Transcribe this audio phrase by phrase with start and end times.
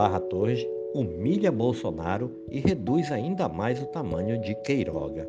[0.00, 5.28] Barra Torres humilha Bolsonaro e reduz ainda mais o tamanho de Queiroga.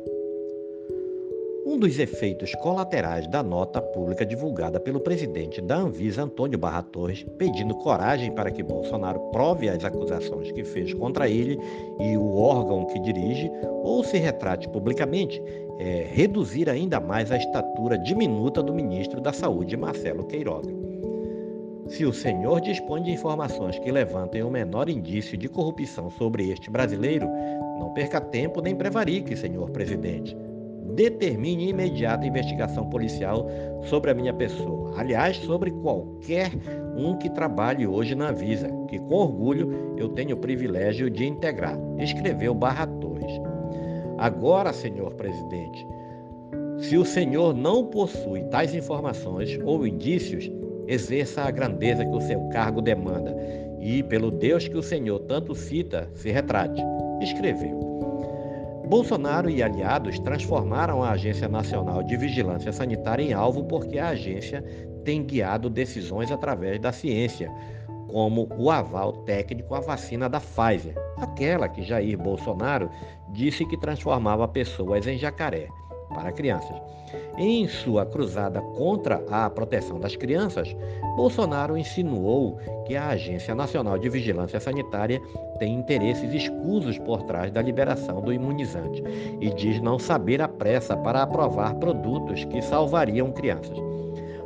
[1.66, 7.22] Um dos efeitos colaterais da nota pública divulgada pelo presidente da Anvisa, Antônio Barra Torres,
[7.36, 11.58] pedindo coragem para que Bolsonaro prove as acusações que fez contra ele
[12.00, 13.50] e o órgão que dirige,
[13.82, 15.38] ou se retrate publicamente,
[15.78, 20.91] é reduzir ainda mais a estatura diminuta do ministro da Saúde, Marcelo Queiroga.
[21.92, 26.70] Se o senhor dispõe de informações que levantem o menor indício de corrupção sobre este
[26.70, 27.26] brasileiro,
[27.78, 30.34] não perca tempo nem prevarique, senhor presidente
[30.94, 33.46] determine imediata investigação policial
[33.84, 34.92] sobre a minha pessoa.
[34.98, 36.50] Aliás, sobre qualquer
[36.96, 41.78] um que trabalhe hoje na Visa, que com orgulho eu tenho o privilégio de integrar.
[41.98, 43.32] Escreveu Barra Torres.
[44.18, 45.86] Agora, senhor presidente,
[46.78, 50.50] se o senhor não possui tais informações ou indícios,
[50.86, 53.34] exerça a grandeza que o seu cargo demanda
[53.80, 56.80] e, pelo Deus que o senhor tanto cita, se retrate.
[57.20, 57.80] Escreveu.
[58.86, 64.62] Bolsonaro e aliados transformaram a Agência Nacional de Vigilância Sanitária em alvo porque a agência
[65.04, 67.50] tem guiado decisões através da ciência,
[68.08, 72.90] como o aval técnico à vacina da Pfizer, aquela que Jair Bolsonaro
[73.30, 75.68] disse que transformava pessoas em jacaré
[76.12, 76.76] para crianças.
[77.36, 80.74] Em sua cruzada contra a proteção das crianças,
[81.16, 85.20] Bolsonaro insinuou que a Agência Nacional de Vigilância Sanitária
[85.58, 89.02] tem interesses escusos por trás da liberação do imunizante
[89.40, 93.76] e diz não saber a pressa para aprovar produtos que salvariam crianças.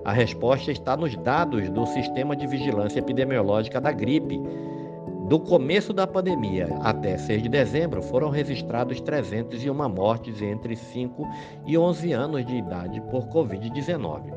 [0.05, 4.41] A resposta está nos dados do Sistema de Vigilância Epidemiológica da Gripe,
[5.29, 11.27] do começo da pandemia até 6 de dezembro, foram registrados 301 mortes entre 5
[11.67, 14.33] e 11 anos de idade por Covid-19.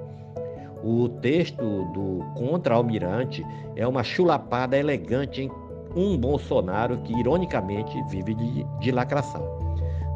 [0.84, 3.46] O texto do contra-almirante
[3.76, 5.52] é uma chulapada elegante em
[5.96, 9.60] um Bolsonaro que, ironicamente, vive de, de lacração.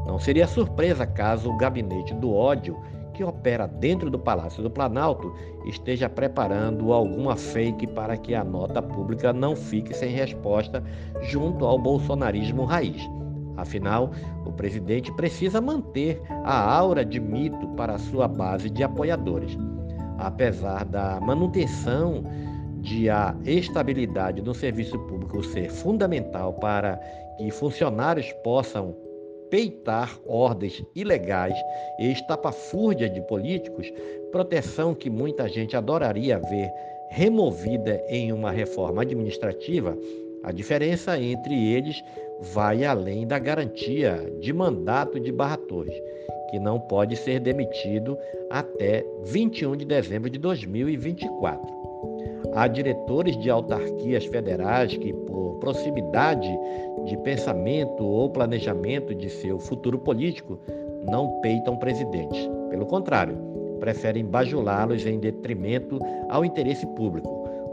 [0.08, 2.82] Não seria surpresa caso o gabinete do ódio
[3.14, 5.34] que opera dentro do Palácio do Planalto
[5.66, 10.84] esteja preparando alguma fake para que a nota pública não fique sem resposta
[11.22, 13.02] junto ao bolsonarismo raiz.
[13.56, 14.12] Afinal,
[14.46, 19.56] o presidente precisa manter a aura de mito para sua base de apoiadores.
[20.18, 22.24] Apesar da manutenção
[22.82, 27.00] de a estabilidade do serviço público ser fundamental para
[27.38, 28.96] que funcionários possam
[29.50, 31.56] peitar ordens ilegais
[32.00, 33.92] e estapafúrdia de políticos,
[34.32, 36.72] proteção que muita gente adoraria ver
[37.10, 39.96] removida em uma reforma administrativa,
[40.44, 42.04] a diferença entre eles
[42.54, 45.96] vai além da garantia de mandato de Barra Torres,
[46.50, 48.18] que não pode ser demitido
[48.50, 51.66] até 21 de dezembro de 2024.
[52.56, 56.50] Há diretores de autarquias federais que, por proximidade
[57.06, 60.60] de pensamento ou planejamento de seu futuro político,
[61.10, 62.50] não peitam presidentes.
[62.70, 63.38] Pelo contrário,
[63.80, 66.00] preferem bajulá-los em detrimento
[66.30, 67.30] ao interesse público,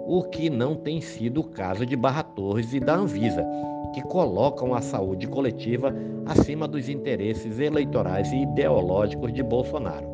[0.07, 3.47] o que não tem sido o caso de Barra Torres e da Anvisa,
[3.95, 5.95] que colocam a saúde coletiva
[6.27, 10.09] acima dos interesses eleitorais e ideológicos de Bolsonaro.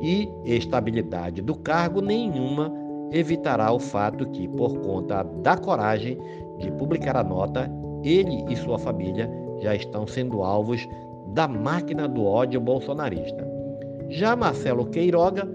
[0.00, 2.72] E estabilidade do cargo nenhuma
[3.12, 6.16] evitará o fato que, por conta da coragem
[6.58, 7.70] de publicar a nota,
[8.02, 9.30] ele e sua família
[9.60, 10.86] já estão sendo alvos
[11.28, 13.46] da máquina do ódio bolsonarista.
[14.08, 15.48] Já Marcelo Queiroga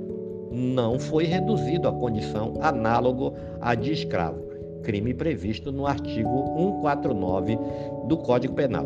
[0.51, 4.41] não foi reduzido à condição análogo à de escravo,
[4.83, 7.57] crime previsto no artigo 149
[8.07, 8.85] do Código Penal.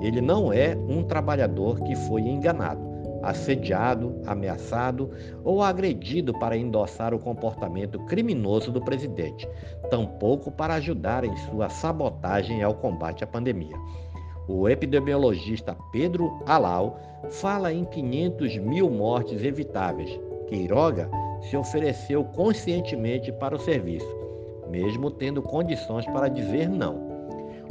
[0.00, 2.87] Ele não é um trabalhador que foi enganado
[3.22, 5.10] assediado, ameaçado
[5.44, 9.48] ou agredido para endossar o comportamento criminoso do presidente,
[9.90, 13.76] tampouco para ajudar em sua sabotagem ao combate à pandemia.
[14.48, 16.98] O epidemiologista Pedro Alau
[17.30, 20.18] fala em 500 mil mortes evitáveis.
[20.46, 21.10] Queiroga
[21.42, 24.08] se ofereceu conscientemente para o serviço,
[24.70, 27.06] mesmo tendo condições para dizer não.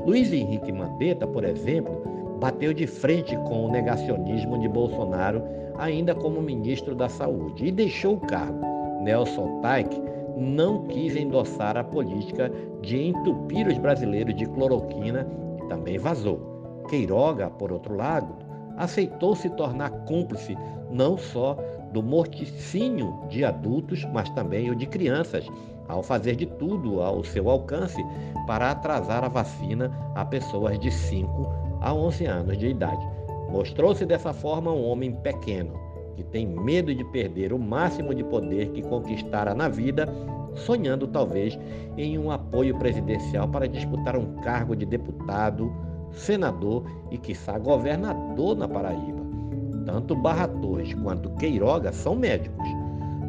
[0.05, 5.43] Luiz Henrique Mandetta, por exemplo, bateu de frente com o negacionismo de Bolsonaro,
[5.77, 8.59] ainda como ministro da Saúde, e deixou o cargo.
[9.01, 10.01] Nelson Taik
[10.35, 12.51] não quis endossar a política
[12.81, 15.27] de entupir os brasileiros de cloroquina
[15.59, 16.83] e também vazou.
[16.89, 18.35] Queiroga, por outro lado,
[18.77, 20.55] aceitou se tornar cúmplice
[20.91, 21.57] não só
[21.91, 25.47] do morticínio de adultos, mas também o de crianças,
[25.87, 28.03] ao fazer de tudo ao seu alcance
[28.45, 33.05] para atrasar a vacina a pessoas de 5 a 11 anos de idade.
[33.49, 35.73] Mostrou-se dessa forma um homem pequeno,
[36.15, 40.07] que tem medo de perder o máximo de poder que conquistara na vida,
[40.55, 41.57] sonhando talvez
[41.97, 45.71] em um apoio presidencial para disputar um cargo de deputado,
[46.11, 49.25] senador e, quiçá, governador na Paraíba.
[49.85, 52.67] Tanto Barra Torres quanto Queiroga são médicos.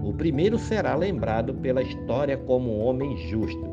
[0.02, 3.68] O primeiro será lembrado pela história como um homem justo,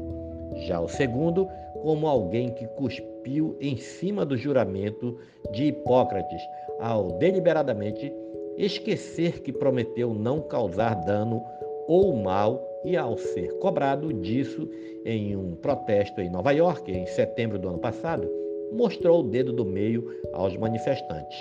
[0.67, 1.47] já o segundo,
[1.85, 5.19] como alguém que cuspiu em cima do juramento
[5.51, 6.41] de Hipócrates
[6.79, 8.11] ao deliberadamente
[8.57, 11.43] esquecer que prometeu não causar dano
[11.87, 14.67] ou mal e ao ser cobrado disso
[15.05, 18.27] em um protesto em Nova York em setembro do ano passado,
[18.71, 21.37] mostrou o dedo do meio aos manifestantes.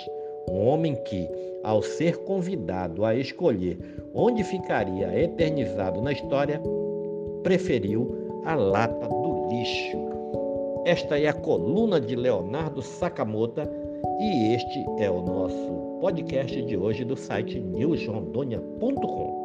[0.47, 1.27] Um homem que,
[1.63, 3.79] ao ser convidado a escolher
[4.13, 6.61] onde ficaria eternizado na história,
[7.41, 10.04] preferiu a lata do lixo.
[10.85, 13.61] Esta é a coluna de Leonardo Sakamoto
[14.19, 19.44] e este é o nosso podcast de hoje do site newsrondônia.com.